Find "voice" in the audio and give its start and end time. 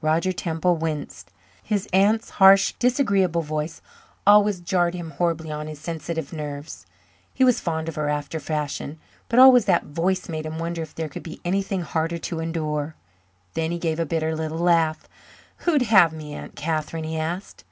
3.42-3.82, 9.86-10.28